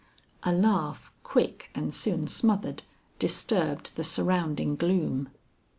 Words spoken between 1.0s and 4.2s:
quick and soon smothered, disturbed the